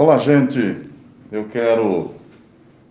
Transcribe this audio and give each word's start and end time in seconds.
Olá, 0.00 0.16
gente. 0.16 0.76
Eu 1.32 1.46
quero 1.48 2.12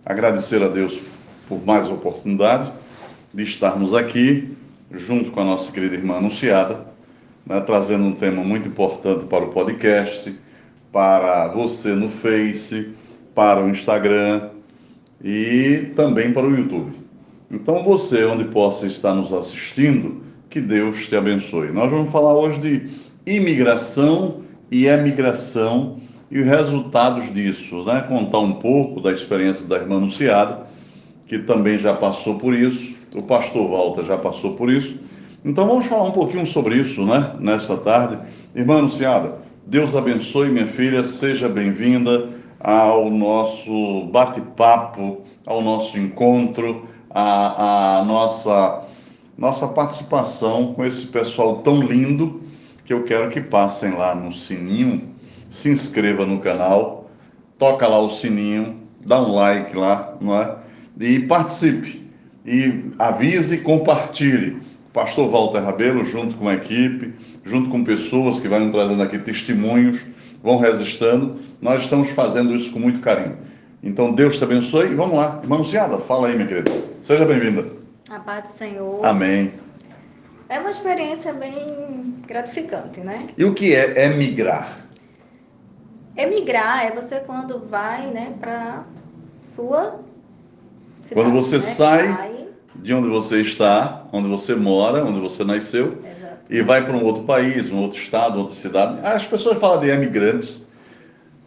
agradecer 0.04 0.62
a 0.62 0.68
Deus 0.68 1.00
por 1.48 1.64
mais 1.64 1.88
oportunidade 1.88 2.70
de 3.32 3.44
estarmos 3.44 3.94
aqui 3.94 4.54
junto 4.90 5.30
com 5.30 5.40
a 5.40 5.44
nossa 5.44 5.72
querida 5.72 5.94
irmã 5.94 6.16
Anunciada, 6.16 6.84
né, 7.46 7.62
trazendo 7.62 8.04
um 8.04 8.12
tema 8.12 8.44
muito 8.44 8.68
importante 8.68 9.24
para 9.24 9.42
o 9.42 9.48
podcast, 9.48 10.38
para 10.92 11.48
você 11.48 11.94
no 11.94 12.10
Face, 12.10 12.90
para 13.34 13.64
o 13.64 13.70
Instagram 13.70 14.50
e 15.24 15.90
também 15.96 16.30
para 16.30 16.46
o 16.46 16.54
YouTube. 16.54 16.92
Então, 17.50 17.82
você, 17.82 18.22
onde 18.26 18.44
possa 18.44 18.86
estar 18.86 19.14
nos 19.14 19.32
assistindo, 19.32 20.24
que 20.50 20.60
Deus 20.60 21.08
te 21.08 21.16
abençoe. 21.16 21.72
Nós 21.72 21.90
vamos 21.90 22.10
falar 22.10 22.34
hoje 22.34 22.60
de 22.60 22.90
imigração 23.24 24.42
e 24.70 24.84
emigração 24.84 26.06
e 26.30 26.38
os 26.40 26.46
resultados 26.46 27.32
disso, 27.32 27.84
né? 27.84 28.04
Contar 28.06 28.40
um 28.40 28.54
pouco 28.54 29.00
da 29.00 29.12
experiência 29.12 29.66
da 29.66 29.76
irmã 29.76 29.96
Anunciada, 29.96 30.66
que 31.26 31.38
também 31.38 31.78
já 31.78 31.94
passou 31.94 32.38
por 32.38 32.54
isso, 32.54 32.94
o 33.14 33.22
pastor 33.22 33.70
Walter 33.70 34.04
já 34.04 34.18
passou 34.18 34.54
por 34.54 34.70
isso. 34.70 34.98
Então 35.44 35.66
vamos 35.66 35.86
falar 35.86 36.04
um 36.04 36.12
pouquinho 36.12 36.46
sobre 36.46 36.76
isso, 36.76 37.04
né? 37.04 37.32
Nessa 37.38 37.76
tarde. 37.78 38.18
Irmã 38.54 38.78
Anunciada, 38.78 39.38
Deus 39.66 39.94
abençoe 39.94 40.48
minha 40.50 40.66
filha, 40.66 41.04
seja 41.04 41.48
bem-vinda 41.48 42.28
ao 42.60 43.10
nosso 43.10 44.04
bate-papo, 44.06 45.22
ao 45.46 45.62
nosso 45.62 45.98
encontro, 45.98 46.86
a, 47.10 48.00
a 48.00 48.04
nossa, 48.04 48.84
nossa 49.36 49.68
participação 49.68 50.74
com 50.74 50.84
esse 50.84 51.06
pessoal 51.06 51.58
tão 51.58 51.80
lindo 51.80 52.42
que 52.84 52.92
eu 52.92 53.04
quero 53.04 53.30
que 53.30 53.40
passem 53.40 53.92
lá 53.92 54.14
no 54.14 54.32
sininho 54.32 55.17
se 55.50 55.70
inscreva 55.70 56.26
no 56.26 56.40
canal, 56.40 57.10
toca 57.58 57.86
lá 57.86 57.98
o 57.98 58.10
sininho, 58.10 58.80
dá 59.04 59.20
um 59.20 59.34
like 59.34 59.76
lá, 59.76 60.16
não 60.20 60.36
é? 60.40 60.56
E 61.00 61.20
participe. 61.20 62.06
E 62.44 62.84
avise 62.98 63.56
e 63.56 63.60
compartilhe. 63.60 64.62
Pastor 64.92 65.28
Walter 65.30 65.60
Rabelo, 65.60 66.04
junto 66.04 66.36
com 66.36 66.48
a 66.48 66.54
equipe, 66.54 67.12
junto 67.44 67.70
com 67.70 67.84
pessoas 67.84 68.40
que 68.40 68.48
vão 68.48 68.70
trazendo 68.70 69.02
aqui 69.02 69.18
testemunhos, 69.18 70.00
vão 70.42 70.58
resistindo. 70.58 71.36
Nós 71.60 71.82
estamos 71.82 72.10
fazendo 72.10 72.54
isso 72.54 72.72
com 72.72 72.78
muito 72.78 73.00
carinho. 73.00 73.36
Então, 73.82 74.12
Deus 74.12 74.38
te 74.38 74.44
abençoe 74.44 74.90
e 74.90 74.94
vamos 74.94 75.16
lá. 75.16 75.40
Irmã 75.42 75.56
Luciada, 75.56 75.98
fala 75.98 76.28
aí, 76.28 76.34
minha 76.34 76.48
querida. 76.48 76.72
Seja 77.02 77.24
bem-vinda. 77.24 77.66
A 78.10 78.18
paz 78.18 78.44
do 78.44 78.52
Senhor. 78.56 79.04
Amém. 79.04 79.52
É 80.48 80.58
uma 80.58 80.70
experiência 80.70 81.32
bem 81.32 82.14
gratificante, 82.26 83.00
né? 83.00 83.18
E 83.36 83.44
o 83.44 83.52
que 83.52 83.74
é 83.74 84.06
emigrar? 84.06 84.87
Emigrar 86.18 86.84
é 86.84 86.90
você 86.90 87.20
quando 87.20 87.60
vai, 87.70 88.06
né, 88.08 88.34
para 88.40 88.82
sua 89.44 90.00
cidade, 91.00 91.14
Quando 91.14 91.30
você 91.32 91.56
né? 91.56 91.62
sai 91.62 92.12
Vai, 92.12 92.46
de 92.74 92.92
onde 92.92 93.08
você 93.08 93.40
está, 93.40 94.04
onde 94.12 94.28
você 94.28 94.56
mora, 94.56 95.04
onde 95.04 95.20
você 95.20 95.44
nasceu, 95.44 95.96
exato. 96.04 96.38
e 96.50 96.60
vai 96.60 96.84
para 96.84 96.96
um 96.96 97.04
outro 97.04 97.22
país, 97.22 97.70
um 97.70 97.78
outro 97.78 97.98
estado, 98.00 98.38
outra 98.40 98.54
cidade. 98.54 99.00
As 99.06 99.24
pessoas 99.26 99.58
falam 99.58 99.80
de 99.80 99.90
emigrantes 99.90 100.66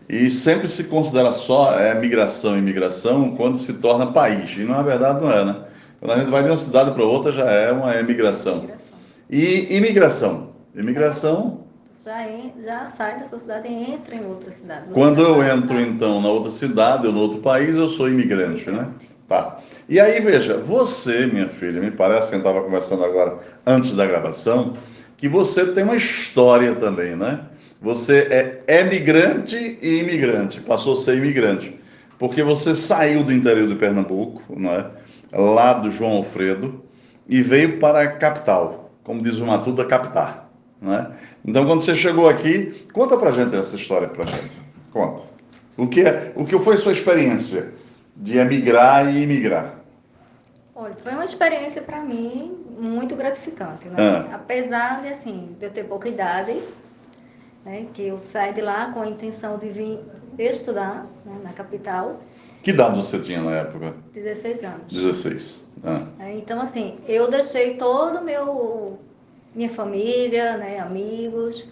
e 0.08 0.30
sempre 0.30 0.70
se 0.70 0.86
considera 0.86 1.34
só 1.34 1.78
é, 1.78 1.94
migração 2.00 2.56
e 2.56 2.60
imigração 2.60 3.36
quando 3.36 3.58
se 3.58 3.74
torna 3.74 4.12
país. 4.14 4.58
E 4.58 4.64
na 4.64 4.82
verdade 4.82 5.22
não 5.22 5.32
é, 5.32 5.44
né? 5.44 5.56
Quando 6.00 6.12
a 6.14 6.18
gente 6.18 6.32
vai 6.32 6.44
de 6.44 6.50
uma 6.50 6.58
cidade 6.58 6.92
para 6.92 7.04
outra 7.04 7.32
já 7.34 7.46
é 7.52 7.74
uma 7.74 7.94
emigração. 7.98 8.60
Imigração. 8.60 8.88
E 9.30 9.76
imigração? 9.76 10.50
Imigração, 10.74 11.60
Já, 12.04 12.28
en- 12.28 12.54
já 12.64 12.88
sai 12.88 13.20
da 13.20 13.26
sua 13.26 13.38
cidade 13.38 13.68
e 13.68 13.92
entra 13.92 14.16
em 14.16 14.26
outra 14.26 14.50
cidade. 14.52 14.86
Quando 14.92 15.22
eu 15.22 15.44
entro 15.44 15.80
então 15.80 16.20
na 16.20 16.30
outra 16.30 16.50
cidade 16.50 17.06
ou 17.06 17.14
no 17.14 17.20
outro 17.20 17.40
país, 17.40 17.76
eu 17.76 17.88
sou 17.90 18.10
imigrante, 18.10 18.70
né? 18.72 18.88
Tá. 19.28 19.60
E 19.88 20.00
aí, 20.00 20.20
veja, 20.20 20.58
você, 20.58 21.28
minha 21.28 21.48
filha, 21.48 21.80
me 21.80 21.92
parece 21.92 22.30
que 22.30 22.36
a 22.36 22.38
gente 22.40 22.48
estava 22.48 22.64
conversando 22.66 23.04
agora 23.04 23.40
antes 23.66 23.96
da 23.96 24.06
gravação, 24.06 24.74
que 25.16 25.28
você 25.28 25.66
tem 25.74 25.84
uma 25.84 25.96
história 25.96 26.74
também, 26.76 27.16
né? 27.16 27.42
Você 27.82 28.28
é 28.68 28.80
emigrante 28.82 29.56
e 29.82 30.00
imigrante, 30.00 30.60
passou 30.62 30.94
a 30.96 30.98
ser 30.98 31.18
imigrante, 31.18 31.80
porque 32.18 32.42
você 32.42 32.74
saiu 32.76 33.24
do 33.24 33.34
interior 33.34 33.68
de 33.68 33.76
Pernambuco, 33.76 34.42
não 34.56 34.72
é? 34.72 34.88
Lá 35.34 35.74
do 35.74 35.90
João 35.92 36.18
Alfredo, 36.18 36.84
e 37.28 37.42
veio 37.42 37.80
para 37.80 38.02
a 38.02 38.08
capital, 38.08 38.92
como 39.04 39.22
diz 39.22 39.38
o 39.38 39.46
Matuta, 39.46 39.86
capitar, 39.86 40.51
né? 40.82 41.12
Então, 41.46 41.66
quando 41.66 41.82
você 41.82 41.96
chegou 41.96 42.28
aqui, 42.28 42.88
conta 42.92 43.16
pra 43.16 43.32
gente 43.32 43.56
essa 43.56 43.76
história 43.76 44.08
pra 44.08 44.26
gente. 44.26 44.60
Conta. 44.92 45.22
O 45.78 45.88
que, 45.88 46.02
é, 46.02 46.34
o 46.36 46.44
que 46.44 46.58
foi 46.60 46.76
sua 46.78 46.92
experiência 46.92 47.74
de 48.16 48.38
emigrar 48.38 49.14
e 49.14 49.22
imigrar? 49.22 49.76
Olha, 50.76 50.96
foi 50.96 51.14
uma 51.14 51.26
experiência 51.26 51.82
para 51.82 52.02
mim 52.02 52.58
muito 52.80 53.16
gratificante, 53.16 53.88
né? 53.88 53.96
Ah. 54.00 54.36
Apesar 54.36 55.02
de, 55.02 55.10
assim, 55.10 55.56
de 55.60 55.66
eu 55.68 55.70
ter 55.72 55.84
pouca 55.84 56.10
idade, 56.10 56.60
né? 57.64 57.86
Que 57.94 58.08
eu 58.08 58.18
saí 58.18 58.54
de 58.54 58.62
lá 58.62 58.92
com 58.92 59.02
a 59.02 59.08
intenção 59.08 59.58
de 59.58 59.70
vir 59.70 60.00
estudar 60.40 61.06
né, 61.24 61.38
na 61.44 61.54
capital, 61.54 62.20
Que 62.64 62.72
idade 62.72 62.98
você 62.98 63.20
tinha 63.20 63.42
na 63.42 63.52
época? 63.52 63.94
16 64.14 64.64
anos. 64.64 64.92
16. 64.92 65.64
Ah. 65.84 66.04
É, 66.20 66.32
Então, 66.34 66.60
assim, 66.60 66.98
eu 67.08 67.30
deixei 67.30 67.76
todo 67.76 68.20
o 68.20 68.24
meu 68.24 69.00
minha 69.54 69.70
família, 69.70 70.58
né, 70.58 70.80
amigos, 70.80 71.66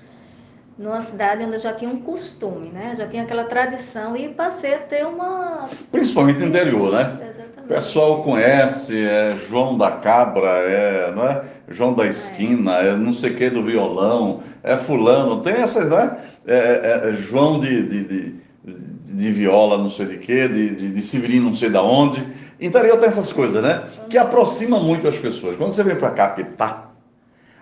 numa 0.79 1.01
cidade 1.01 1.43
onde 1.43 1.55
eu 1.55 1.59
já 1.59 1.73
tinha 1.73 1.89
um 1.89 1.99
costume, 1.99 2.69
né? 2.69 2.93
Já 2.97 3.05
tinha 3.05 3.23
aquela 3.23 3.43
tradição 3.43 4.15
e 4.15 4.29
passei 4.29 4.75
a 4.75 4.79
ter 4.79 5.05
uma 5.05 5.67
Principalmente 5.91 6.39
no 6.39 6.47
interior, 6.47 6.93
né? 6.93 7.17
O 7.19 7.23
Exatamente. 7.23 7.67
pessoal 7.67 8.23
conhece, 8.23 8.97
é 8.97 9.35
João 9.35 9.77
da 9.77 9.91
Cabra, 9.91 10.47
é, 10.47 11.11
não 11.11 11.25
é? 11.25 11.43
João 11.67 11.93
da 11.93 12.07
Esquina, 12.07 12.75
é 12.77 12.95
não 12.95 13.11
sei 13.11 13.31
o 13.31 13.35
que 13.35 13.49
do 13.49 13.61
violão, 13.63 14.41
é 14.63 14.77
fulano, 14.77 15.41
tem 15.41 15.53
essas, 15.53 15.89
né? 15.89 16.17
É, 16.47 16.55
é, 16.55 17.09
é 17.09 17.13
João 17.13 17.59
de, 17.59 17.83
de, 17.83 18.03
de, 18.05 18.35
de 18.63 19.31
viola, 19.33 19.77
não 19.77 19.89
sei 19.89 20.05
de 20.05 20.17
quê, 20.17 20.47
de, 20.47 20.75
de, 20.75 20.89
de 20.91 21.03
Severino, 21.03 21.47
não 21.47 21.55
sei 21.55 21.69
da 21.69 21.83
onde. 21.83 22.25
Interior 22.59 22.97
tem 22.99 23.09
essas 23.09 23.33
coisas, 23.33 23.61
né? 23.61 23.83
Que 24.09 24.17
aproxima 24.17 24.79
muito 24.79 25.07
as 25.07 25.17
pessoas. 25.17 25.57
Quando 25.57 25.71
você 25.71 25.83
vem 25.83 25.95
para 25.97 26.11
cá, 26.11 26.35
tá, 26.57 26.88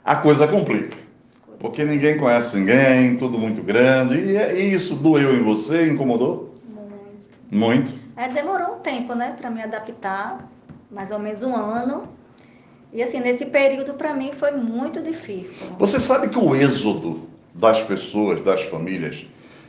a 0.07 0.16
coisa 0.16 0.47
complica. 0.47 0.97
Porque 1.59 1.84
ninguém 1.84 2.18
conhece 2.18 2.56
ninguém, 2.56 3.18
tudo 3.18 3.38
muito 3.38 3.62
grande. 3.62 4.16
E, 4.16 4.38
e 4.38 4.73
isso 4.73 4.95
doeu 4.95 5.35
em 5.35 5.44
você, 5.44 5.85
incomodou? 5.91 6.56
Muito. 7.51 7.91
Muito. 7.91 7.94
É, 8.16 8.29
demorou 8.29 8.75
um 8.75 8.79
tempo, 8.79 9.13
né, 9.13 9.35
para 9.38 9.50
me 9.50 9.62
adaptar, 9.62 10.50
mais 10.90 11.12
ou 11.12 11.19
menos 11.19 11.44
um 11.44 11.53
ano. 11.53 12.07
E 12.94 13.03
assim, 13.03 13.19
nesse 13.19 13.47
período 13.47 13.96
para 13.96 14.13
mim 14.13 14.31
foi 14.31 14.51
muito 14.51 15.01
difícil. 15.01 15.67
Você 15.78 16.00
sabe 16.00 16.29
que 16.29 16.40
o 16.40 16.56
êxodo 16.56 17.28
das 17.53 17.84
pessoas, 17.84 18.41
das 18.41 18.63
famílias, 18.63 19.25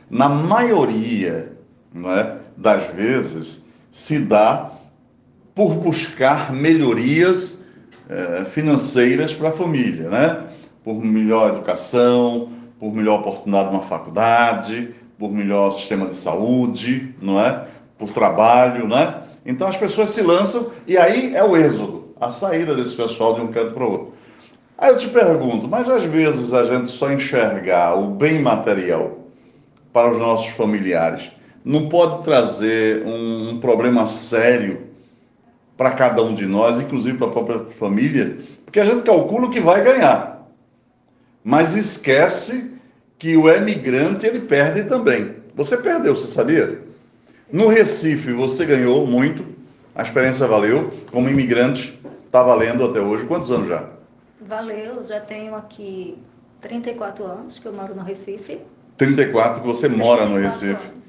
na 0.09 0.29
maioria 0.29 1.51
é, 1.93 2.37
das 2.55 2.87
vezes, 2.93 3.65
se 3.91 4.19
dá 4.19 4.71
por 5.53 5.73
buscar 5.75 6.53
melhorias 6.53 7.59
eh, 8.09 8.45
financeiras 8.51 9.33
para 9.33 9.49
a 9.49 9.51
família, 9.51 10.09
né? 10.09 10.47
Por 10.83 10.95
melhor 10.95 11.49
educação, 11.49 12.49
por 12.79 12.91
melhor 12.91 13.19
oportunidade 13.19 13.71
numa 13.71 13.83
faculdade, 13.83 14.89
por 15.17 15.31
melhor 15.31 15.71
sistema 15.71 16.07
de 16.07 16.15
saúde, 16.15 17.13
não 17.21 17.39
é? 17.39 17.67
Por 17.99 18.11
trabalho, 18.11 18.87
né? 18.87 19.15
Então 19.45 19.67
as 19.67 19.77
pessoas 19.77 20.09
se 20.09 20.23
lançam 20.23 20.71
e 20.87 20.97
aí 20.97 21.35
é 21.35 21.43
o 21.43 21.55
êxodo, 21.55 22.15
a 22.19 22.31
saída 22.31 22.75
desse 22.75 22.95
pessoal 22.95 23.35
de 23.35 23.41
um 23.41 23.47
canto 23.47 23.73
para 23.73 23.83
o 23.83 23.91
outro. 23.91 24.13
Aí 24.77 24.89
eu 24.89 24.97
te 24.97 25.07
pergunto, 25.09 25.67
mas 25.67 25.87
às 25.87 26.03
vezes 26.03 26.51
a 26.53 26.65
gente 26.65 26.87
só 26.87 27.11
enxergar 27.11 27.95
o 27.95 28.07
bem 28.11 28.41
material 28.41 29.19
para 29.93 30.11
os 30.11 30.17
nossos 30.17 30.49
familiares 30.49 31.29
não 31.63 31.89
pode 31.89 32.23
trazer 32.23 33.05
um, 33.05 33.49
um 33.51 33.59
problema 33.59 34.07
sério 34.07 34.88
para 35.79 35.91
cada 35.91 36.21
um 36.21 36.35
de 36.35 36.45
nós, 36.45 36.77
inclusive 36.81 37.17
para 37.17 37.27
a 37.27 37.31
própria 37.31 37.59
família, 37.59 38.37
porque 38.65 38.81
a 38.81 38.85
gente 38.85 39.03
calcula 39.03 39.47
o 39.47 39.49
que 39.49 39.61
vai 39.61 39.81
ganhar, 39.81 40.45
mas 41.41 41.73
esquece 41.73 42.73
que 43.17 43.37
o 43.37 43.49
emigrante 43.49 44.27
ele 44.27 44.41
perde 44.41 44.83
também. 44.83 45.35
Você 45.55 45.77
perdeu, 45.77 46.17
você 46.17 46.27
sabia? 46.27 46.81
No 47.49 47.69
Recife 47.69 48.33
você 48.33 48.65
ganhou 48.65 49.07
muito, 49.07 49.45
a 49.95 50.03
experiência 50.03 50.45
valeu, 50.45 50.91
como 51.13 51.29
imigrante 51.29 51.97
está 52.25 52.43
valendo 52.43 52.83
até 52.83 52.99
hoje. 52.99 53.25
Quantos 53.25 53.49
anos 53.49 53.69
já? 53.69 53.87
Valeu, 54.41 55.01
já 55.01 55.21
tenho 55.21 55.55
aqui 55.55 56.17
34 56.59 57.23
anos 57.23 57.57
que 57.57 57.65
eu 57.65 57.71
moro 57.71 57.95
no 57.95 58.03
Recife. 58.03 58.59
34 58.97 59.61
que 59.61 59.67
você 59.67 59.87
mora 59.87 60.25
no 60.25 60.33
34 60.33 60.41
Recife. 60.41 60.87
anos. 60.91 61.08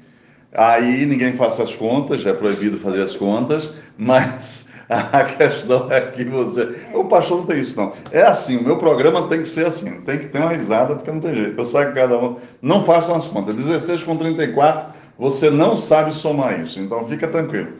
Aí 0.53 1.05
ninguém 1.05 1.33
faça 1.33 1.63
as 1.63 1.75
contas, 1.75 2.25
é 2.25 2.33
proibido 2.33 2.77
fazer 2.77 3.01
as 3.01 3.15
contas, 3.15 3.73
mas 3.97 4.67
a 4.89 5.23
questão 5.23 5.89
é 5.89 6.01
que 6.01 6.25
você. 6.25 6.75
O 6.93 7.05
pastor 7.05 7.39
não 7.39 7.45
tem 7.45 7.59
isso, 7.59 7.79
não. 7.79 7.93
É 8.11 8.23
assim, 8.23 8.57
o 8.57 8.63
meu 8.63 8.77
programa 8.77 9.27
tem 9.29 9.41
que 9.41 9.49
ser 9.49 9.65
assim, 9.65 10.01
tem 10.01 10.19
que 10.19 10.27
ter 10.27 10.39
uma 10.39 10.51
risada, 10.51 10.95
porque 10.95 11.11
não 11.11 11.21
tem 11.21 11.35
jeito. 11.35 11.57
Eu 11.57 11.65
saio 11.65 11.93
cada 11.93 12.17
um. 12.17 12.37
Não 12.61 12.83
façam 12.83 13.15
as 13.15 13.27
contas. 13.27 13.55
16 13.55 14.03
com 14.03 14.17
34, 14.17 14.93
Você 15.17 15.49
não 15.49 15.77
sabe 15.77 16.13
somar 16.13 16.59
isso, 16.59 16.79
então 16.79 17.07
fica 17.07 17.27
tranquilo. 17.27 17.73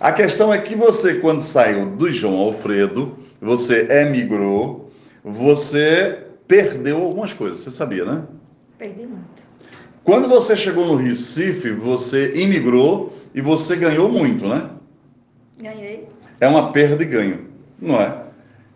A 0.00 0.10
questão 0.12 0.52
é 0.52 0.58
que 0.58 0.74
você, 0.74 1.14
quando 1.16 1.42
saiu 1.42 1.86
do 1.86 2.10
João 2.12 2.38
Alfredo, 2.38 3.18
você 3.40 3.86
emigrou, 3.90 4.90
você 5.22 6.24
perdeu 6.48 7.02
algumas 7.02 7.32
coisas, 7.32 7.60
você 7.60 7.70
sabia, 7.70 8.04
né? 8.04 8.22
Perdi 8.78 9.06
muito. 9.06 9.43
Quando 10.04 10.28
você 10.28 10.54
chegou 10.54 10.84
no 10.84 10.96
Recife, 10.96 11.72
você 11.72 12.34
imigrou 12.34 13.14
e 13.34 13.40
você 13.40 13.74
ganhou 13.74 14.06
muito, 14.10 14.46
né? 14.46 14.68
Ganhei. 15.58 16.06
É 16.38 16.46
uma 16.46 16.72
perda 16.72 17.02
e 17.02 17.06
ganho, 17.06 17.48
não 17.80 17.98
é? 17.98 18.24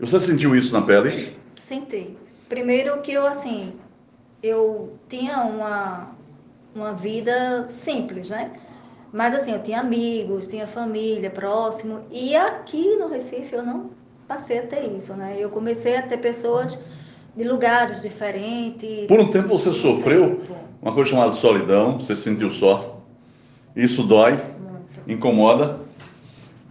Você 0.00 0.18
sentiu 0.20 0.56
isso 0.56 0.72
na 0.72 0.80
pele? 0.80 1.36
Senti. 1.54 2.16
Primeiro 2.48 3.02
que 3.02 3.12
eu, 3.12 3.26
assim, 3.26 3.74
eu 4.42 4.96
tinha 5.06 5.42
uma, 5.42 6.12
uma 6.74 6.94
vida 6.94 7.68
simples, 7.68 8.30
né? 8.30 8.52
Mas 9.12 9.34
assim, 9.34 9.52
eu 9.52 9.62
tinha 9.62 9.80
amigos, 9.80 10.46
tinha 10.46 10.66
família 10.66 11.30
próximo, 11.30 12.06
e 12.10 12.34
aqui 12.34 12.96
no 12.96 13.06
Recife 13.06 13.54
eu 13.54 13.62
não 13.62 13.90
passei 14.26 14.60
a 14.60 14.66
ter 14.66 14.84
isso, 14.96 15.12
né? 15.12 15.36
Eu 15.38 15.50
comecei 15.50 15.96
a 15.96 16.02
ter 16.02 16.18
pessoas 16.18 16.82
de 17.38 17.44
lugares 17.44 18.02
diferentes. 18.02 19.06
Por 19.06 19.20
um 19.20 19.28
tempo 19.28 19.46
você 19.56 19.70
sofreu 19.72 20.42
uma 20.82 20.92
coisa 20.92 21.10
chamada 21.10 21.30
solidão, 21.30 22.00
você 22.00 22.16
se 22.16 22.22
sentiu 22.22 22.50
só. 22.50 23.00
Isso 23.76 24.02
dói, 24.02 24.32
Muito. 24.32 25.00
incomoda. 25.06 25.78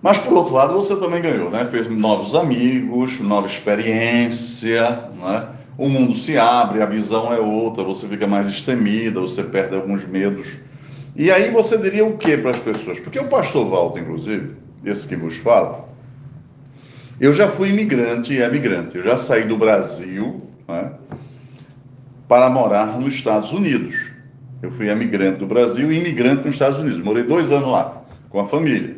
Mas 0.02 0.18
por 0.18 0.34
outro 0.34 0.54
lado, 0.54 0.74
você 0.74 0.98
também 0.98 1.22
ganhou, 1.22 1.50
né? 1.50 1.66
Fez 1.72 1.90
novos 1.90 2.36
amigos, 2.36 3.18
nova 3.22 3.48
experiência, 3.48 5.10
né? 5.18 5.48
O 5.78 5.88
mundo 5.88 6.14
se 6.14 6.38
abre, 6.38 6.82
a 6.82 6.86
visão 6.86 7.32
é 7.32 7.40
outra, 7.40 7.84
você 7.84 8.06
fica 8.06 8.28
mais 8.28 8.48
destemida, 8.48 9.22
você 9.22 9.44
perde 9.44 9.74
alguns 9.74 10.06
medos. 10.06 10.50
E 11.16 11.32
aí 11.32 11.50
você 11.50 11.78
diria 11.78 12.06
o 12.06 12.18
que 12.18 12.36
para 12.38 12.52
as 12.52 12.58
pessoas? 12.58 13.00
Porque 13.00 13.20
o 13.20 13.28
pastor 13.30 13.66
Walter, 13.70 14.02
inclusive, 14.02 14.52
esse 14.84 15.08
que 15.08 15.16
vos 15.16 15.38
fala, 15.38 15.88
eu 17.22 17.32
já 17.32 17.48
fui 17.48 17.70
imigrante 17.70 18.34
e 18.34 18.42
emigrante. 18.42 18.98
Eu 18.98 19.04
já 19.04 19.16
saí 19.16 19.46
do 19.46 19.56
Brasil 19.56 20.47
né, 20.68 20.92
para 22.28 22.50
morar 22.50 23.00
nos 23.00 23.14
Estados 23.14 23.52
Unidos. 23.52 23.96
Eu 24.62 24.72
fui 24.72 24.90
emigrante 24.90 25.40
do 25.40 25.46
Brasil 25.46 25.92
e 25.92 25.98
imigrante 25.98 26.46
nos 26.46 26.56
Estados 26.56 26.80
Unidos. 26.80 27.00
Morei 27.02 27.24
dois 27.24 27.52
anos 27.52 27.70
lá, 27.70 28.02
com 28.30 28.40
a 28.40 28.48
família. 28.48 28.98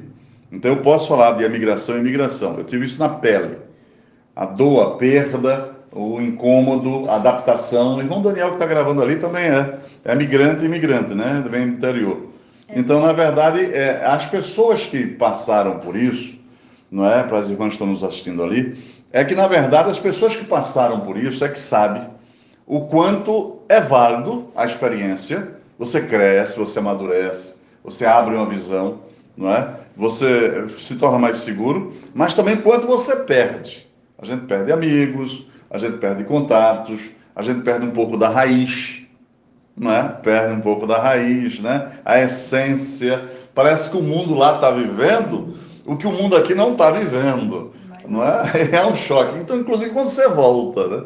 Então 0.51 0.71
eu 0.71 0.77
posso 0.81 1.07
falar 1.07 1.33
de 1.33 1.43
emigração 1.43 1.97
e 1.97 1.99
imigração. 1.99 2.57
Eu 2.57 2.63
tive 2.63 2.85
isso 2.85 2.99
na 2.99 3.09
pele. 3.09 3.57
A 4.35 4.45
dor, 4.45 4.81
a 4.81 4.97
perda, 4.97 5.75
o 5.91 6.19
incômodo, 6.21 7.09
a 7.09 7.17
adaptação. 7.17 7.97
O 7.97 7.99
irmão 7.99 8.21
Daniel 8.21 8.49
que 8.49 8.53
está 8.55 8.65
gravando 8.65 9.01
ali 9.01 9.17
também 9.17 9.43
é. 9.43 9.79
É 10.05 10.15
migrante 10.15 10.63
e 10.63 10.65
imigrante, 10.65 11.13
né? 11.13 11.43
Vem 11.49 11.67
do 11.67 11.73
interior. 11.75 12.29
Então, 12.73 13.01
na 13.01 13.13
verdade, 13.13 13.61
é, 13.73 14.05
as 14.05 14.25
pessoas 14.25 14.85
que 14.85 15.05
passaram 15.05 15.79
por 15.79 15.95
isso, 15.95 16.37
não 16.89 17.05
é? 17.09 17.23
Para 17.23 17.39
as 17.39 17.49
irmãs 17.49 17.69
que 17.69 17.73
estão 17.73 17.87
nos 17.87 18.03
assistindo 18.03 18.43
ali, 18.43 18.77
é 19.11 19.23
que, 19.23 19.35
na 19.35 19.47
verdade, 19.47 19.89
as 19.89 19.99
pessoas 19.99 20.35
que 20.35 20.45
passaram 20.45 21.01
por 21.01 21.17
isso 21.17 21.43
é 21.43 21.49
que 21.49 21.59
sabem 21.59 22.07
o 22.65 22.81
quanto 22.81 23.59
é 23.67 23.81
válido 23.81 24.49
a 24.55 24.65
experiência. 24.65 25.55
Você 25.77 26.01
cresce, 26.01 26.57
você 26.57 26.79
amadurece, 26.79 27.55
você 27.83 28.05
abre 28.05 28.35
uma 28.35 28.45
visão, 28.45 28.99
não 29.35 29.51
é? 29.51 29.75
Você 29.95 30.67
se 30.77 30.97
torna 30.97 31.17
mais 31.17 31.39
seguro, 31.39 31.93
mas 32.13 32.35
também 32.35 32.57
quanto 32.57 32.85
você 32.85 33.15
perde. 33.17 33.87
A 34.17 34.25
gente 34.25 34.45
perde 34.45 34.71
amigos, 34.71 35.47
a 35.69 35.77
gente 35.77 35.97
perde 35.97 36.23
contatos, 36.25 37.09
a 37.35 37.41
gente 37.41 37.61
perde 37.61 37.85
um 37.85 37.91
pouco 37.91 38.17
da 38.17 38.29
raiz, 38.29 39.01
não 39.75 39.91
é? 39.91 40.03
Perde 40.21 40.53
um 40.53 40.61
pouco 40.61 40.85
da 40.85 40.99
raiz, 40.99 41.59
né? 41.59 41.93
A 42.03 42.19
essência. 42.19 43.29
Parece 43.55 43.89
que 43.89 43.97
o 43.97 44.03
mundo 44.03 44.35
lá 44.35 44.55
está 44.55 44.69
vivendo 44.69 45.57
o 45.89 45.97
que 45.97 46.05
o 46.05 46.11
mundo 46.11 46.37
aqui 46.37 46.53
não 46.53 46.73
está 46.73 46.91
vivendo, 46.91 47.73
não 48.09 48.23
é? 48.23 48.69
É 48.73 48.85
um 48.85 48.95
choque. 48.95 49.37
Então, 49.39 49.57
inclusive, 49.57 49.91
quando 49.91 50.09
você 50.09 50.27
volta, 50.27 50.87
né? 50.87 51.03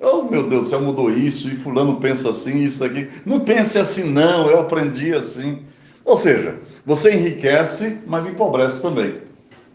Oh, 0.00 0.22
meu 0.22 0.48
Deus, 0.48 0.68
você 0.68 0.76
mudou 0.78 1.10
isso 1.10 1.48
e 1.48 1.56
fulano 1.56 1.96
pensa 1.96 2.30
assim, 2.30 2.62
isso 2.62 2.84
aqui. 2.84 3.08
Não 3.26 3.40
pense 3.40 3.78
assim, 3.78 4.04
não, 4.04 4.48
eu 4.48 4.60
aprendi 4.60 5.12
assim. 5.12 5.62
Ou 6.04 6.16
seja, 6.16 6.56
você 6.86 7.14
enriquece, 7.14 7.98
mas 8.06 8.24
empobrece 8.24 8.80
também. 8.80 9.16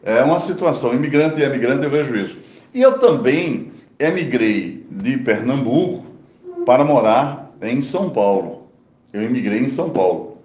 É 0.01 0.21
uma 0.23 0.39
situação, 0.39 0.93
imigrante 0.93 1.39
e 1.39 1.43
emigrante, 1.43 1.83
eu 1.83 1.89
vejo 1.89 2.15
isso. 2.15 2.37
E 2.73 2.81
eu 2.81 2.99
também 2.99 3.71
emigrei 3.99 4.85
de 4.89 5.17
Pernambuco 5.17 6.03
para 6.65 6.83
morar 6.83 7.53
em 7.61 7.81
São 7.81 8.09
Paulo. 8.09 8.67
Eu 9.11 9.21
emigrei 9.21 9.59
em 9.59 9.69
São 9.69 9.89
Paulo. 9.89 10.37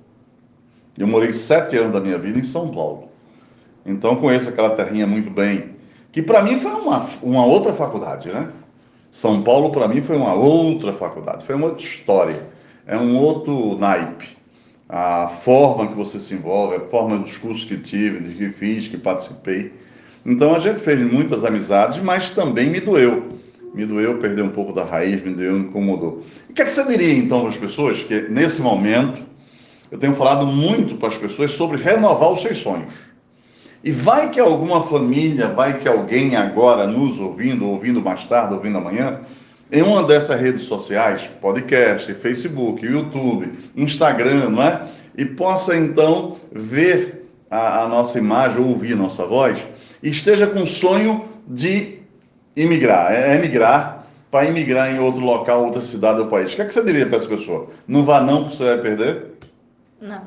Eu 0.98 1.06
morei 1.06 1.32
sete 1.32 1.76
anos 1.76 1.92
da 1.92 2.00
minha 2.00 2.18
vida 2.18 2.38
em 2.38 2.44
São 2.44 2.68
Paulo. 2.68 3.08
Então 3.86 4.16
conheço 4.16 4.48
aquela 4.48 4.70
terrinha 4.70 5.06
muito 5.06 5.30
bem. 5.30 5.77
Que 6.10 6.22
para 6.22 6.42
mim 6.42 6.58
foi 6.58 6.72
uma, 6.72 7.06
uma 7.22 7.44
outra 7.44 7.72
faculdade, 7.72 8.28
né? 8.28 8.48
São 9.10 9.42
Paulo 9.42 9.70
para 9.70 9.88
mim 9.88 10.02
foi 10.02 10.16
uma 10.16 10.34
outra 10.34 10.92
faculdade, 10.92 11.44
foi 11.44 11.54
uma 11.54 11.68
outra 11.68 11.84
história, 11.84 12.42
é 12.86 12.96
um 12.96 13.16
outro 13.16 13.76
naipe. 13.78 14.36
A 14.88 15.28
forma 15.28 15.88
que 15.88 15.94
você 15.94 16.18
se 16.18 16.34
envolve, 16.34 16.76
a 16.76 16.80
forma 16.80 17.18
dos 17.18 17.36
cursos 17.36 17.64
que 17.64 17.76
tive, 17.76 18.20
de 18.20 18.34
que 18.34 18.50
fiz, 18.50 18.88
que 18.88 18.96
participei. 18.96 19.72
Então 20.24 20.54
a 20.54 20.58
gente 20.58 20.80
fez 20.80 21.00
muitas 21.00 21.44
amizades, 21.44 21.98
mas 21.98 22.30
também 22.30 22.70
me 22.70 22.80
doeu. 22.80 23.28
Me 23.74 23.84
doeu 23.84 24.18
perder 24.18 24.42
um 24.42 24.48
pouco 24.48 24.72
da 24.72 24.84
raiz, 24.84 25.22
me 25.22 25.34
doeu, 25.34 25.54
me 25.54 25.66
incomodou. 25.66 26.24
O 26.48 26.52
que, 26.54 26.62
é 26.62 26.64
que 26.64 26.72
você 26.72 26.84
diria 26.84 27.14
então 27.14 27.40
para 27.40 27.50
as 27.50 27.56
pessoas 27.56 28.02
que 28.02 28.22
nesse 28.22 28.62
momento 28.62 29.22
eu 29.90 29.98
tenho 29.98 30.14
falado 30.14 30.46
muito 30.46 30.96
para 30.96 31.08
as 31.08 31.16
pessoas 31.16 31.52
sobre 31.52 31.82
renovar 31.82 32.32
os 32.32 32.40
seus 32.40 32.58
sonhos? 32.58 32.92
E 33.82 33.92
vai 33.92 34.30
que 34.30 34.40
alguma 34.40 34.82
família, 34.82 35.48
vai 35.48 35.78
que 35.78 35.88
alguém 35.88 36.34
agora 36.34 36.86
nos 36.86 37.20
ouvindo, 37.20 37.66
ouvindo 37.66 38.00
mais 38.02 38.26
tarde, 38.26 38.54
ouvindo 38.54 38.78
amanhã, 38.78 39.20
em 39.70 39.82
uma 39.82 40.02
dessas 40.02 40.40
redes 40.40 40.62
sociais, 40.62 41.28
podcast, 41.40 42.12
Facebook, 42.14 42.84
YouTube, 42.84 43.52
Instagram, 43.76 44.50
não 44.50 44.62
é? 44.62 44.88
E 45.16 45.24
possa 45.24 45.76
então 45.76 46.36
ver 46.50 47.28
a, 47.50 47.84
a 47.84 47.88
nossa 47.88 48.18
imagem, 48.18 48.62
ouvir 48.62 48.96
nossa 48.96 49.24
voz, 49.26 49.58
e 50.02 50.08
esteja 50.08 50.46
com 50.46 50.62
o 50.62 50.66
sonho 50.66 51.24
de 51.46 51.98
imigrar, 52.56 53.12
é, 53.12 53.32
é 53.32 53.34
emigrar 53.36 54.06
para 54.30 54.46
imigrar 54.46 54.92
em 54.92 54.98
outro 54.98 55.20
local, 55.20 55.64
outra 55.64 55.82
cidade 55.82 56.20
ou 56.20 56.26
país. 56.26 56.52
O 56.52 56.56
que, 56.56 56.62
é 56.62 56.64
que 56.64 56.74
você 56.74 56.84
diria 56.84 57.06
para 57.06 57.16
essa 57.16 57.28
pessoa? 57.28 57.70
Não 57.86 58.04
vá 58.04 58.20
não, 58.20 58.44
porque 58.44 58.56
você 58.56 58.64
vai 58.64 58.78
perder? 58.78 59.26
Não. 60.00 60.22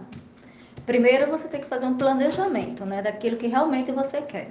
Primeiro 0.91 1.31
você 1.31 1.47
tem 1.47 1.61
que 1.61 1.67
fazer 1.67 1.85
um 1.85 1.93
planejamento, 1.93 2.85
né, 2.85 3.01
daquilo 3.01 3.37
que 3.37 3.47
realmente 3.47 3.93
você 3.93 4.21
quer. 4.21 4.49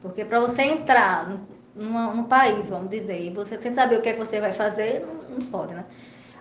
Porque 0.00 0.24
para 0.24 0.40
você 0.40 0.62
entrar 0.62 1.36
numa, 1.76 2.14
num 2.14 2.24
país, 2.24 2.70
vamos 2.70 2.88
dizer, 2.88 3.20
e 3.20 3.28
você 3.28 3.60
sem 3.60 3.70
saber 3.70 3.98
o 3.98 4.00
que 4.00 4.08
é 4.08 4.14
que 4.14 4.18
você 4.18 4.40
vai 4.40 4.52
fazer, 4.52 5.06
não, 5.06 5.36
não 5.36 5.46
pode, 5.48 5.74
né? 5.74 5.84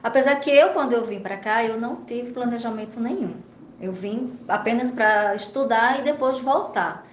Apesar 0.01 0.37
que 0.37 0.49
eu, 0.49 0.69
quando 0.69 0.93
eu 0.93 1.03
vim 1.03 1.19
para 1.19 1.35
cá, 1.35 1.65
eu 1.65 1.77
não 1.77 1.97
tive 1.97 2.31
planejamento 2.31 2.97
nenhum. 2.97 3.35
Eu 3.81 3.91
vim 3.91 4.39
apenas 4.47 4.89
para 4.89 5.35
estudar 5.35 5.99
e 5.99 6.03
depois 6.03 6.39
voltar. 6.39 7.05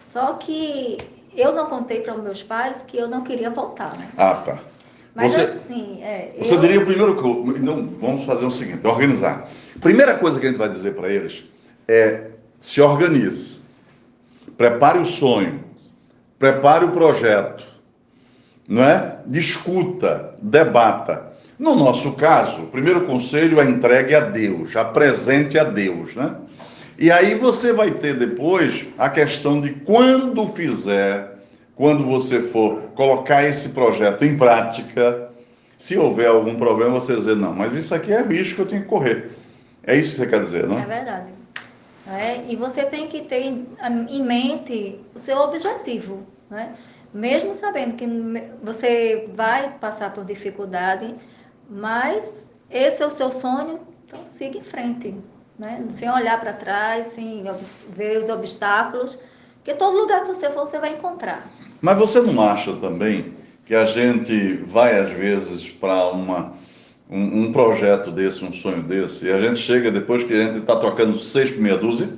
Só 0.00 0.34
que 0.34 0.98
eu 1.34 1.54
não 1.54 1.64
contei 1.70 2.00
para 2.00 2.12
meus 2.12 2.42
pais 2.42 2.82
que 2.86 2.98
eu 2.98 3.08
não 3.08 3.22
queria 3.22 3.48
voltar, 3.48 3.96
né? 3.96 4.06
Ah, 4.18 4.34
tá. 4.34 4.58
Mas 5.18 5.32
Você- 5.32 5.40
assim, 5.40 5.98
é, 6.00 6.32
Você 6.38 6.54
eu- 6.54 6.60
diria 6.60 6.80
primeiro 6.84 7.16
que. 7.16 7.58
Então, 7.60 7.88
vamos 8.00 8.24
fazer 8.24 8.46
o 8.46 8.50
seguinte: 8.52 8.86
organizar. 8.86 9.50
Primeira 9.80 10.14
coisa 10.14 10.38
que 10.38 10.46
a 10.46 10.48
gente 10.48 10.58
vai 10.58 10.68
dizer 10.68 10.94
para 10.94 11.12
eles 11.12 11.42
é 11.88 12.28
se 12.60 12.80
organize. 12.80 13.58
Prepare 14.56 14.98
o 14.98 15.04
sonho. 15.04 15.64
Prepare 16.38 16.84
o 16.84 16.92
projeto. 16.92 17.64
Não 18.68 18.84
é? 18.84 19.16
Discuta, 19.26 20.34
debata. 20.40 21.32
No 21.58 21.74
nosso 21.74 22.12
caso, 22.12 22.62
o 22.62 22.66
primeiro 22.68 23.00
conselho 23.00 23.60
é 23.60 23.64
entregue 23.64 24.14
a 24.14 24.20
Deus, 24.20 24.76
apresente 24.76 25.58
a 25.58 25.64
Deus, 25.64 26.14
né? 26.14 26.36
E 26.96 27.10
aí 27.10 27.34
você 27.34 27.72
vai 27.72 27.90
ter 27.90 28.14
depois 28.14 28.84
a 28.96 29.08
questão 29.08 29.60
de 29.60 29.70
quando 29.70 30.46
fizer, 30.48 31.37
quando 31.78 32.04
você 32.04 32.42
for 32.42 32.90
colocar 32.96 33.44
esse 33.44 33.68
projeto 33.68 34.24
em 34.24 34.36
prática, 34.36 35.30
se 35.78 35.96
houver 35.96 36.26
algum 36.26 36.56
problema, 36.56 37.00
você 37.00 37.14
dizer, 37.14 37.36
não, 37.36 37.54
mas 37.54 37.72
isso 37.72 37.94
aqui 37.94 38.12
é 38.12 38.20
risco 38.20 38.56
que 38.56 38.62
eu 38.62 38.66
tenho 38.66 38.82
que 38.82 38.88
correr. 38.88 39.30
É 39.84 39.94
isso 39.94 40.10
que 40.10 40.16
você 40.16 40.26
quer 40.26 40.42
dizer, 40.42 40.66
não 40.66 40.76
É 40.76 40.84
verdade. 40.84 41.28
É, 42.04 42.44
e 42.48 42.56
você 42.56 42.84
tem 42.84 43.06
que 43.06 43.20
ter 43.22 43.42
em, 43.42 44.22
mente 44.24 44.98
o 45.14 45.20
seu 45.20 45.38
objetivo, 45.38 46.26
né? 46.50 46.74
Mesmo 47.14 47.54
sabendo 47.54 47.94
que 47.94 48.06
você 48.60 49.30
vai 49.34 49.72
passar 49.78 50.12
por 50.12 50.24
dificuldade, 50.24 51.14
mas 51.70 52.50
esse 52.68 53.04
é 53.04 53.06
o 53.06 53.10
seu 53.10 53.30
sonho, 53.30 53.78
então 54.04 54.26
siga 54.26 54.58
em 54.58 54.64
frente, 54.64 55.14
né? 55.56 55.84
Sem 55.92 56.10
olhar 56.10 56.40
para 56.40 56.54
trás, 56.54 57.06
sem 57.06 57.44
ver 57.90 58.20
os 58.20 58.28
obstáculos, 58.28 59.22
porque 59.54 59.74
todo 59.74 59.96
lugar 59.96 60.22
que 60.22 60.28
você 60.28 60.50
for, 60.50 60.66
você 60.66 60.78
vai 60.78 60.94
encontrar. 60.94 61.46
Mas 61.80 61.98
você 61.98 62.20
não 62.20 62.40
acha 62.42 62.72
também 62.74 63.36
que 63.64 63.74
a 63.74 63.86
gente 63.86 64.54
vai, 64.66 64.98
às 64.98 65.10
vezes, 65.10 65.68
para 65.68 66.08
uma, 66.10 66.54
um, 67.08 67.44
um 67.44 67.52
projeto 67.52 68.10
desse, 68.10 68.44
um 68.44 68.52
sonho 68.52 68.82
desse, 68.82 69.26
e 69.26 69.32
a 69.32 69.38
gente 69.38 69.58
chega 69.58 69.90
depois 69.90 70.24
que 70.24 70.32
a 70.32 70.44
gente 70.46 70.58
está 70.58 70.76
tocando 70.76 71.18
seis 71.18 71.50
por 71.52 71.60
meia 71.60 71.76
dúzia, 71.76 72.08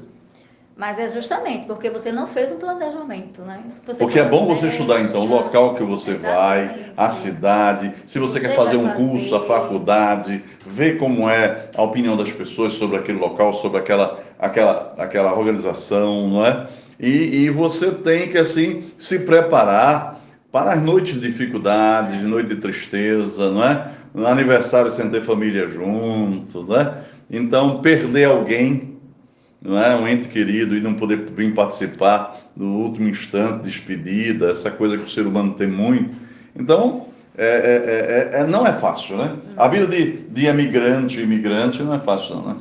Mas 0.77 0.99
é 0.99 1.09
justamente 1.09 1.67
porque 1.67 1.91
você 1.91 2.11
não 2.11 2.27
fez 2.27 2.51
um 2.53 2.57
planejamento, 2.59 3.43
né? 3.43 3.63
Você 3.87 3.99
Porque 3.99 4.19
é 4.19 4.25
bom 4.25 4.47
você 4.47 4.69
estudar 4.69 5.01
então 5.01 5.23
o 5.23 5.27
local 5.27 5.75
que 5.75 5.83
você 5.83 6.15
vai, 6.15 6.65
Exatamente. 6.65 6.93
a 6.97 7.11
cidade, 7.11 7.95
se 8.07 8.19
você, 8.19 8.41
Você 8.41 8.41
quer 8.41 8.55
fazer 8.57 8.79
vai 8.79 8.87
um 8.87 8.95
curso, 8.95 9.35
a 9.35 9.41
fazer. 9.41 9.61
faculdade, 9.61 10.43
ver 10.65 10.97
como 10.99 11.29
é 11.29 11.69
a 11.77 11.83
opinião 11.83 12.17
das 12.17 12.33
pessoas 12.33 12.73
sobre 12.75 12.97
aquele 12.97 13.19
local, 13.19 13.53
sobre 13.53 13.79
aquela, 13.79 14.21
aquela, 14.39 14.95
aquela 14.97 15.35
organização, 15.37 16.29
não 16.29 16.47
é? 16.47 16.67
E, 17.01 17.45
e 17.45 17.51
você 17.51 17.91
tem 17.91 18.29
que 18.29 18.39
assim 18.39 18.85
se 18.99 19.21
preparar 19.21 20.21
para 20.53 20.73
as 20.73 20.83
noites 20.83 21.15
de 21.15 21.31
dificuldades, 21.31 22.23
noite 22.23 22.51
de 22.51 22.57
tristeza, 22.57 23.51
não 23.51 23.65
é? 23.65 23.93
No 24.13 24.27
aniversário 24.27 24.91
sem 24.91 25.09
ter 25.09 25.23
família 25.23 25.67
junto, 25.67 26.63
não 26.65 26.77
é? 26.77 26.95
Então 27.31 27.81
perder 27.81 28.25
alguém 28.25 28.91
não 29.63 29.79
é? 29.79 29.95
Um 29.95 30.09
ente 30.09 30.29
querido 30.29 30.77
e 30.77 30.81
não 30.81 30.95
poder 30.95 31.19
vir 31.37 31.55
participar 31.55 32.39
do 32.57 32.65
último 32.67 33.09
instante, 33.09 33.65
despedida, 33.65 34.51
essa 34.51 34.71
coisa 34.71 34.97
que 34.97 35.05
o 35.05 35.09
ser 35.09 35.27
humano 35.27 35.55
tem 35.55 35.67
muito. 35.67 36.17
Então, 36.57 37.07
é, 37.37 38.31
é, 38.33 38.39
é, 38.39 38.41
é- 38.41 38.47
não 38.47 38.67
é 38.67 38.73
fácil, 38.73 39.17
né? 39.17 39.37
A 39.57 39.69
vida 39.69 39.87
de, 39.87 40.13
de 40.29 40.47
emigrante, 40.47 41.21
imigrante 41.21 41.83
não 41.83 41.95
é 41.95 41.99
fácil, 42.01 42.37
não, 42.37 42.43
né? 42.49 42.57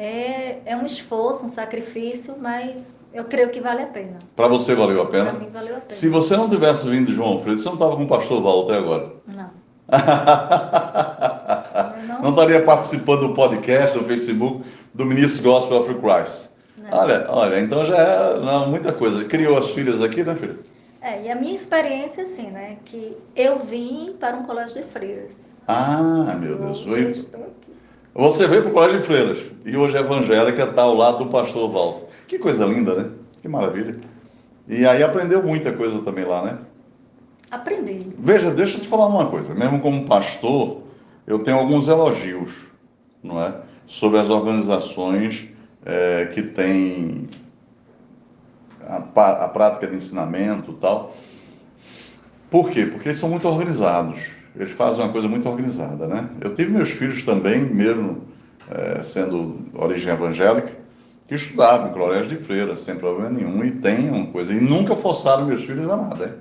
É, 0.00 0.60
é 0.64 0.76
um 0.76 0.86
esforço, 0.86 1.44
um 1.44 1.48
sacrifício, 1.48 2.36
mas 2.40 3.00
eu 3.12 3.24
creio 3.24 3.50
que 3.50 3.60
vale 3.60 3.82
a 3.82 3.86
pena. 3.86 4.18
Para 4.36 4.46
você 4.46 4.74
valeu 4.74 5.02
a 5.02 5.06
Para 5.06 5.06
pena? 5.06 5.32
mim 5.32 5.50
valeu 5.50 5.76
a 5.76 5.80
pena. 5.80 5.94
Se 5.94 6.08
você 6.08 6.36
não 6.36 6.48
tivesse 6.48 6.88
vindo 6.88 7.06
de 7.06 7.14
João 7.14 7.30
Alfredo, 7.30 7.58
você 7.58 7.64
não 7.66 7.74
estava 7.74 7.96
com 7.96 8.04
o 8.04 8.08
pastor 8.08 8.40
Val 8.40 8.64
até 8.64 8.76
agora. 8.76 9.12
Não. 9.26 9.50
Não 12.06 12.22
não, 12.22 12.30
estaria 12.30 12.62
participando 12.64 13.28
do 13.28 13.34
podcast, 13.34 13.96
do 13.96 14.04
Facebook, 14.04 14.64
do 14.92 15.04
Ministro 15.06 15.42
Gospel 15.42 15.82
of 15.82 15.94
Christ. 15.94 16.50
não. 16.76 16.98
Olha, 16.98 17.26
olha, 17.28 17.60
então 17.60 17.86
já 17.86 17.96
é 17.96 18.40
não, 18.40 18.68
muita 18.68 18.92
coisa. 18.92 19.24
Criou 19.24 19.56
as 19.58 19.70
filhas 19.70 20.02
aqui, 20.02 20.24
né, 20.24 20.34
filha? 20.34 20.58
É, 21.00 21.22
e 21.24 21.30
a 21.30 21.34
minha 21.36 21.54
experiência, 21.54 22.24
assim, 22.24 22.50
né? 22.50 22.76
Que 22.84 23.16
eu 23.36 23.58
vim 23.58 24.16
para 24.18 24.36
um 24.36 24.42
colégio 24.42 24.82
de 24.82 24.88
freiras. 24.88 25.32
Ah, 25.66 26.36
meu 26.38 26.58
Deus. 26.58 26.82
Hoje 26.86 27.04
eu 27.04 27.10
estou 27.10 27.40
aqui. 27.42 27.72
Você 28.14 28.46
veio 28.46 28.62
para 28.62 28.70
o 28.70 28.74
Colégio 28.74 28.98
de 29.00 29.06
Freiras 29.06 29.38
e 29.64 29.76
hoje 29.76 29.96
é 29.96 30.00
evangélica, 30.00 30.64
está 30.64 30.82
ao 30.82 30.94
lado 30.94 31.24
do 31.24 31.30
pastor 31.30 31.70
Valdo. 31.70 32.06
Que 32.26 32.38
coisa 32.38 32.66
linda, 32.66 32.94
né? 32.94 33.10
Que 33.40 33.48
maravilha. 33.48 33.96
E 34.66 34.86
aí 34.86 35.02
aprendeu 35.02 35.42
muita 35.42 35.72
coisa 35.72 36.02
também 36.02 36.24
lá, 36.24 36.42
né? 36.42 36.58
Aprendi. 37.50 38.06
Veja, 38.18 38.50
deixa 38.50 38.76
eu 38.76 38.80
te 38.80 38.88
falar 38.88 39.06
uma 39.06 39.26
coisa. 39.26 39.54
Mesmo 39.54 39.80
como 39.80 40.04
pastor, 40.04 40.82
eu 41.26 41.38
tenho 41.38 41.58
alguns 41.58 41.88
elogios, 41.88 42.52
não 43.22 43.42
é? 43.42 43.54
Sobre 43.86 44.18
as 44.18 44.28
organizações 44.28 45.48
eh, 45.86 46.30
que 46.34 46.42
têm 46.42 47.28
a, 48.86 48.96
a 49.44 49.48
prática 49.48 49.86
de 49.86 49.96
ensinamento 49.96 50.72
e 50.72 50.74
tal. 50.74 51.14
Por 52.50 52.70
quê? 52.70 52.86
Porque 52.86 53.08
eles 53.08 53.18
são 53.18 53.28
muito 53.28 53.48
organizados. 53.48 54.37
Eles 54.56 54.72
fazem 54.72 55.02
uma 55.02 55.12
coisa 55.12 55.28
muito 55.28 55.48
organizada, 55.48 56.06
né? 56.06 56.28
Eu 56.40 56.54
tive 56.54 56.70
meus 56.70 56.90
filhos 56.90 57.22
também, 57.22 57.60
mesmo 57.60 58.22
eh, 58.70 59.00
sendo 59.02 59.66
origem 59.74 60.12
evangélica, 60.12 60.72
que 61.26 61.34
estudavam 61.34 61.90
em 61.90 61.92
colégio 61.92 62.28
de 62.28 62.36
freira, 62.36 62.74
sem 62.74 62.96
problema 62.96 63.30
nenhum, 63.30 63.64
e 63.64 63.70
tem 63.70 64.08
uma 64.10 64.26
coisa. 64.26 64.52
E 64.52 64.60
nunca 64.60 64.96
forçaram 64.96 65.46
meus 65.46 65.64
filhos 65.64 65.88
a 65.88 65.96
nada, 65.96 66.26
né? 66.26 66.32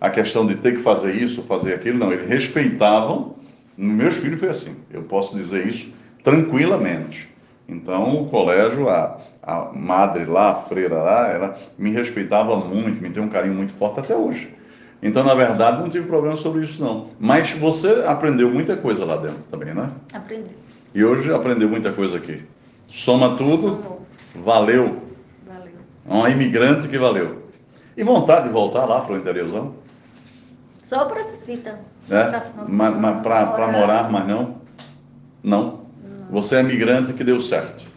a 0.00 0.10
questão 0.10 0.46
de 0.46 0.54
ter 0.56 0.72
que 0.72 0.82
fazer 0.82 1.14
isso, 1.14 1.42
fazer 1.42 1.74
aquilo, 1.74 1.98
não. 1.98 2.12
Eles 2.12 2.28
respeitavam. 2.28 3.34
Meus 3.76 4.16
filhos 4.16 4.38
foi 4.38 4.48
assim. 4.48 4.76
Eu 4.90 5.02
posso 5.02 5.36
dizer 5.36 5.66
isso 5.66 5.92
tranquilamente. 6.22 7.28
Então, 7.68 8.22
o 8.22 8.28
colégio, 8.28 8.88
a, 8.88 9.20
a 9.42 9.72
madre 9.72 10.24
lá, 10.24 10.52
a 10.52 10.54
freira 10.54 10.96
lá, 10.96 11.28
ela 11.28 11.58
me 11.76 11.90
respeitava 11.90 12.56
muito, 12.56 13.02
me 13.02 13.10
tem 13.10 13.22
um 13.22 13.28
carinho 13.28 13.54
muito 13.54 13.72
forte 13.72 14.00
até 14.00 14.14
hoje. 14.14 14.48
Então, 15.02 15.22
na 15.24 15.34
verdade, 15.34 15.80
não 15.80 15.88
tive 15.88 16.06
problema 16.06 16.36
sobre 16.36 16.64
isso, 16.64 16.82
não. 16.82 17.08
Mas 17.20 17.52
você 17.52 18.04
aprendeu 18.06 18.50
muita 18.50 18.76
coisa 18.76 19.04
lá 19.04 19.16
dentro 19.16 19.42
também, 19.50 19.72
né? 19.72 19.90
Aprendi. 20.12 20.50
E 20.94 21.04
hoje 21.04 21.32
aprendeu 21.32 21.68
muita 21.68 21.92
coisa 21.92 22.16
aqui. 22.18 22.42
Soma 22.88 23.36
tudo, 23.36 23.68
Somou. 23.68 24.06
valeu. 24.34 25.02
Valeu. 25.46 25.72
É 26.08 26.12
uma 26.12 26.30
imigrante 26.30 26.88
que 26.88 26.98
valeu. 26.98 27.44
E 27.96 28.02
vontade 28.02 28.48
de 28.48 28.52
voltar 28.52 28.86
lá 28.86 29.00
para 29.00 29.14
o 29.14 29.18
interiorzão? 29.18 29.74
Só 30.82 31.04
para 31.04 31.22
visita. 31.24 31.78
nossa 32.08 32.72
Mas, 32.72 32.96
mas 32.96 33.22
para 33.22 33.66
morar, 33.68 34.10
mas 34.10 34.26
não? 34.26 34.56
Não. 35.42 35.80
Você 36.30 36.56
é 36.56 36.62
migrante 36.62 37.12
que 37.12 37.22
deu 37.22 37.40
certo. 37.40 37.87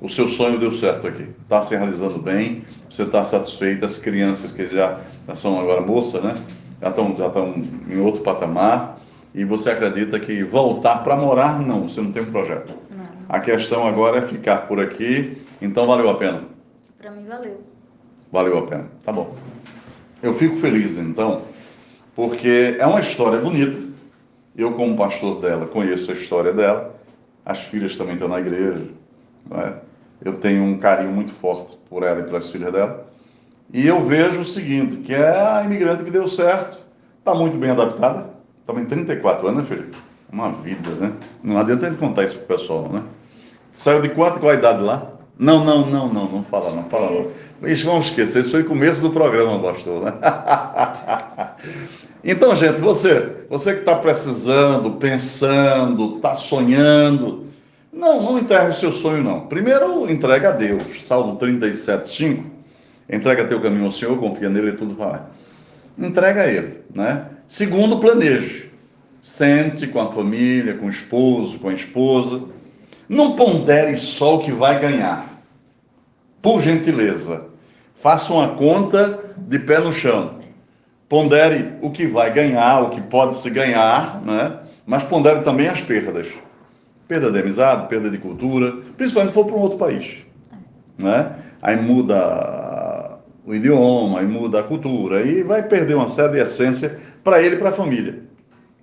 O 0.00 0.08
seu 0.08 0.28
sonho 0.28 0.58
deu 0.58 0.72
certo 0.72 1.06
aqui. 1.06 1.26
Está 1.42 1.62
se 1.62 1.74
realizando 1.74 2.18
bem, 2.18 2.64
você 2.90 3.02
está 3.02 3.24
satisfeito. 3.24 3.84
As 3.84 3.98
crianças 3.98 4.52
que 4.52 4.66
já, 4.66 5.00
já 5.26 5.34
são 5.34 5.58
agora 5.58 5.80
moças, 5.80 6.22
né? 6.22 6.34
Já 6.82 6.90
estão 6.90 7.16
já 7.16 7.26
estão 7.28 7.54
em 7.88 7.98
outro 7.98 8.22
patamar. 8.22 8.98
E 9.34 9.44
você 9.44 9.70
acredita 9.70 10.18
que 10.20 10.42
voltar 10.44 11.04
para 11.04 11.14
morar, 11.16 11.60
não, 11.60 11.88
você 11.88 12.00
não 12.00 12.10
tem 12.12 12.22
um 12.22 12.30
projeto. 12.32 12.72
Não, 12.90 13.04
A 13.28 13.38
questão 13.40 13.86
agora 13.86 14.18
é 14.18 14.22
ficar 14.22 14.66
por 14.66 14.80
aqui, 14.80 15.42
então 15.60 15.86
valeu 15.86 16.08
a 16.08 16.14
pena. 16.14 16.42
para 16.98 17.10
mim 17.10 17.24
valeu. 17.26 17.60
Valeu 18.32 18.58
a 18.58 18.62
pena. 18.66 18.86
Tá 19.04 19.12
bom. 19.12 19.34
Eu 20.22 20.34
fico 20.34 20.56
feliz, 20.56 20.96
então, 20.96 21.42
porque 22.14 22.76
é 22.78 22.86
uma 22.86 23.00
história 23.00 23.38
bonita. 23.40 23.78
Eu, 24.56 24.72
como 24.72 24.96
pastor 24.96 25.40
dela, 25.40 25.66
conheço 25.66 26.10
a 26.10 26.14
história 26.14 26.52
dela. 26.52 26.94
As 27.44 27.60
filhas 27.60 27.94
também 27.94 28.14
estão 28.14 28.28
na 28.28 28.40
igreja. 28.40 28.84
não 29.50 29.60
é? 29.60 29.74
Eu 30.24 30.34
tenho 30.34 30.62
um 30.62 30.78
carinho 30.78 31.12
muito 31.12 31.32
forte 31.32 31.76
por 31.88 32.02
ela 32.02 32.20
e 32.20 32.24
pelas 32.24 32.50
filhas 32.50 32.72
dela. 32.72 33.06
E 33.72 33.86
eu 33.86 34.00
vejo 34.04 34.40
o 34.40 34.44
seguinte, 34.44 34.96
que 34.98 35.14
é 35.14 35.28
a 35.28 35.62
imigrante 35.64 36.04
que 36.04 36.10
deu 36.10 36.28
certo, 36.28 36.78
está 37.18 37.34
muito 37.34 37.56
bem 37.56 37.70
adaptada. 37.70 38.26
Também 38.66 38.84
34 38.84 39.48
anos, 39.48 39.62
né, 39.62 39.68
filha? 39.68 39.86
Uma 40.32 40.50
vida, 40.52 40.90
né? 40.90 41.12
Não 41.42 41.58
adianta 41.58 41.86
a 41.86 41.90
gente 41.90 41.98
contar 41.98 42.24
isso 42.24 42.38
pro 42.38 42.56
pessoal, 42.56 42.88
né? 42.88 43.02
Saiu 43.74 44.02
de 44.02 44.08
quanto? 44.08 44.40
Qual 44.40 44.52
a 44.52 44.54
idade 44.54 44.82
lá? 44.82 45.12
Não, 45.38 45.64
não, 45.64 45.88
não, 45.88 46.12
não, 46.12 46.32
não 46.32 46.44
fala 46.44 46.72
não, 46.72 46.84
fala 46.84 47.10
não. 47.10 47.20
Isso. 47.20 47.46
Isso 47.66 47.86
vamos 47.86 48.06
esquecer, 48.06 48.40
isso 48.40 48.50
foi 48.50 48.62
o 48.62 48.66
começo 48.66 49.00
do 49.00 49.10
programa, 49.10 49.60
pastor, 49.60 50.02
né? 50.04 50.12
Então, 52.28 52.56
gente, 52.56 52.80
você, 52.80 53.36
você 53.48 53.72
que 53.72 53.80
está 53.80 53.94
precisando, 53.94 54.90
pensando, 54.92 56.16
está 56.16 56.34
sonhando, 56.34 57.45
não, 57.96 58.22
não 58.22 58.38
enterre 58.38 58.68
o 58.68 58.74
seu 58.74 58.92
sonho, 58.92 59.24
não. 59.24 59.46
Primeiro, 59.46 60.08
entrega 60.10 60.50
a 60.50 60.52
Deus. 60.52 61.02
Salmo 61.02 61.36
37, 61.36 62.06
5. 62.06 62.44
Entrega 63.10 63.46
teu 63.46 63.60
caminho 63.60 63.86
ao 63.86 63.90
Senhor, 63.90 64.18
confia 64.18 64.50
nele 64.50 64.70
e 64.70 64.76
tudo 64.76 64.94
vai. 64.94 65.22
Entrega 65.98 66.42
a 66.42 66.46
Ele, 66.46 66.80
né? 66.94 67.24
Segundo, 67.48 67.98
planeje. 67.98 68.70
Sente 69.22 69.86
com 69.86 69.98
a 69.98 70.12
família, 70.12 70.74
com 70.74 70.86
o 70.86 70.90
esposo, 70.90 71.58
com 71.58 71.70
a 71.70 71.72
esposa. 71.72 72.42
Não 73.08 73.34
pondere 73.34 73.96
só 73.96 74.36
o 74.36 74.44
que 74.44 74.52
vai 74.52 74.78
ganhar. 74.78 75.40
Por 76.42 76.60
gentileza, 76.60 77.46
faça 77.94 78.30
uma 78.32 78.50
conta 78.50 79.34
de 79.38 79.58
pé 79.58 79.80
no 79.80 79.92
chão. 79.92 80.36
Pondere 81.08 81.72
o 81.80 81.90
que 81.90 82.06
vai 82.06 82.30
ganhar, 82.32 82.82
o 82.82 82.90
que 82.90 83.00
pode 83.00 83.38
se 83.38 83.48
ganhar, 83.48 84.20
né? 84.22 84.58
mas 84.84 85.02
pondere 85.02 85.40
também 85.42 85.68
as 85.68 85.80
perdas. 85.80 86.28
Perda 87.08 87.30
de 87.30 87.38
amizade, 87.38 87.88
perda 87.88 88.10
de 88.10 88.18
cultura, 88.18 88.78
principalmente 88.96 89.30
se 89.30 89.34
for 89.34 89.46
para 89.46 89.56
um 89.56 89.60
outro 89.60 89.78
país. 89.78 90.18
Né? 90.98 91.36
Aí 91.62 91.76
muda 91.76 93.18
o 93.46 93.54
idioma, 93.54 94.20
aí 94.20 94.26
muda 94.26 94.60
a 94.60 94.62
cultura, 94.62 95.18
aí 95.18 95.42
vai 95.42 95.62
perder 95.62 95.94
uma 95.94 96.08
série 96.08 96.32
de 96.32 96.40
essência 96.40 97.00
para 97.22 97.40
ele 97.40 97.54
e 97.54 97.58
para 97.58 97.68
a 97.68 97.72
família. 97.72 98.22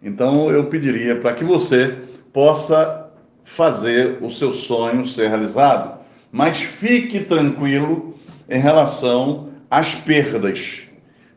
Então 0.02 0.50
eu 0.50 0.66
pediria 0.66 1.18
para 1.18 1.34
que 1.34 1.44
você 1.44 1.98
possa 2.32 3.10
fazer 3.44 4.18
o 4.22 4.30
seu 4.30 4.54
sonho 4.54 5.06
ser 5.06 5.28
realizado, 5.28 6.00
mas 6.32 6.62
fique 6.62 7.20
tranquilo 7.20 8.16
em 8.50 8.60
relação 8.60 9.50
às 9.70 9.96
perdas, 9.96 10.84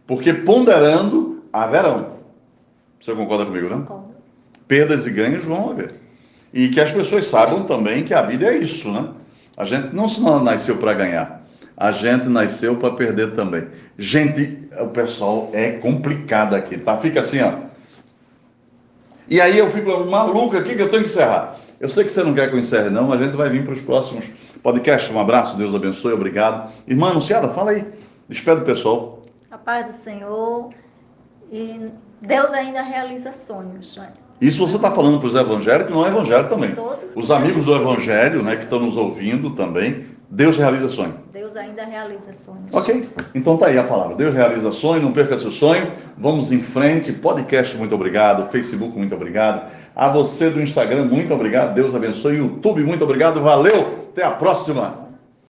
porque 0.06 0.32
ponderando 0.32 1.42
haverão. 1.52 2.16
Você 3.00 3.14
concorda 3.14 3.44
comigo, 3.46 3.68
não? 3.68 3.80
Concordo. 3.82 4.14
Perdas 4.66 5.06
e 5.06 5.10
ganhos 5.10 5.44
vão 5.44 5.70
haver. 5.70 5.94
E 6.52 6.68
que 6.68 6.80
as 6.80 6.90
pessoas 6.90 7.26
saibam 7.26 7.64
também 7.64 8.04
que 8.04 8.14
a 8.14 8.22
vida 8.22 8.46
é 8.46 8.56
isso, 8.56 8.90
né? 8.90 9.08
A 9.56 9.64
gente 9.64 9.94
não 9.94 10.08
só 10.08 10.38
nasceu 10.38 10.76
para 10.76 10.94
ganhar, 10.94 11.42
a 11.76 11.90
gente 11.90 12.26
nasceu 12.28 12.76
para 12.76 12.94
perder 12.94 13.34
também. 13.34 13.66
Gente, 13.98 14.68
o 14.78 14.88
pessoal 14.88 15.50
é 15.52 15.72
complicado 15.72 16.54
aqui, 16.54 16.78
tá? 16.78 16.98
Fica 16.98 17.20
assim, 17.20 17.40
ó. 17.40 17.52
E 19.28 19.40
aí 19.40 19.58
eu 19.58 19.70
fico 19.70 20.04
maluco 20.04 20.56
aqui 20.56 20.74
que 20.74 20.82
eu 20.82 20.90
tenho 20.90 21.02
que 21.02 21.08
encerrar. 21.08 21.56
Eu 21.80 21.88
sei 21.88 22.04
que 22.04 22.12
você 22.12 22.22
não 22.22 22.32
quer 22.32 22.48
que 22.48 22.54
eu 22.54 22.58
encerre, 22.58 22.88
não, 22.90 23.08
mas 23.08 23.20
a 23.20 23.24
gente 23.24 23.36
vai 23.36 23.50
vir 23.50 23.64
para 23.64 23.74
os 23.74 23.80
próximos 23.80 24.24
podcasts. 24.62 25.14
Um 25.14 25.20
abraço, 25.20 25.56
Deus 25.56 25.74
abençoe, 25.74 26.12
obrigado. 26.12 26.72
Irmã 26.86 27.10
Anunciada, 27.10 27.48
fala 27.48 27.72
aí. 27.72 27.86
Despede 28.28 28.62
o 28.62 28.64
pessoal. 28.64 29.22
A 29.50 29.58
paz 29.58 29.86
do 29.86 29.92
Senhor. 29.92 30.70
E 31.50 31.90
Deus 32.22 32.52
ainda 32.52 32.82
realiza 32.82 33.32
sonhos. 33.32 33.96
Né? 33.96 34.12
Isso 34.40 34.66
você 34.66 34.76
está 34.76 34.90
falando 34.90 35.18
para 35.18 35.28
os 35.28 35.34
evangélicos, 35.34 35.94
não 35.94 36.04
é 36.04 36.08
evangélico 36.08 36.50
também. 36.50 36.70
Todos 36.72 37.16
Os 37.16 37.30
amigos 37.30 37.64
do 37.64 37.74
evangelho, 37.74 38.42
né, 38.42 38.56
que 38.56 38.64
estão 38.64 38.78
nos 38.78 38.96
ouvindo 38.96 39.50
também, 39.50 40.06
Deus 40.28 40.56
realiza 40.56 40.88
sonho. 40.88 41.14
Deus 41.32 41.56
ainda 41.56 41.84
realiza 41.84 42.32
sonhos. 42.32 42.72
Ok? 42.72 43.08
Então 43.34 43.56
tá 43.56 43.66
aí 43.66 43.78
a 43.78 43.84
palavra. 43.84 44.16
Deus 44.16 44.34
realiza 44.34 44.72
sonho, 44.72 45.02
não 45.02 45.12
perca 45.12 45.38
seu 45.38 45.50
sonho. 45.50 45.90
Vamos 46.18 46.52
em 46.52 46.60
frente. 46.60 47.12
Podcast, 47.12 47.76
muito 47.76 47.94
obrigado. 47.94 48.50
Facebook, 48.50 48.96
muito 48.98 49.14
obrigado. 49.14 49.70
A 49.94 50.08
você 50.08 50.50
do 50.50 50.60
Instagram, 50.60 51.04
muito 51.04 51.32
obrigado. 51.32 51.74
Deus 51.74 51.94
abençoe. 51.94 52.38
YouTube, 52.38 52.82
muito 52.82 53.04
obrigado. 53.04 53.40
Valeu. 53.40 54.08
Até 54.12 54.24
a 54.24 54.30
próxima. 54.32 55.05